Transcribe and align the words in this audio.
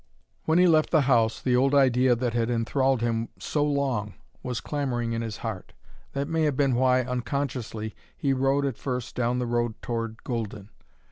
When 0.45 0.57
he 0.57 0.65
left 0.65 0.89
the 0.89 1.01
house 1.01 1.39
the 1.39 1.55
old 1.55 1.75
idea 1.75 2.15
that 2.15 2.33
had 2.33 2.49
enthralled 2.49 3.01
him 3.01 3.29
so 3.37 3.63
long 3.63 4.15
was 4.41 4.59
clamoring 4.59 5.13
in 5.13 5.21
his 5.21 5.37
heart. 5.45 5.73
That 6.13 6.27
may 6.27 6.41
have 6.45 6.57
been 6.57 6.73
why, 6.73 7.01
unconsciously, 7.03 7.93
he 8.17 8.33
rode 8.33 8.65
at 8.65 8.79
first 8.79 9.13
down 9.15 9.37
the 9.37 9.45
road 9.45 9.79
toward 9.83 10.23
Golden. 10.23 10.69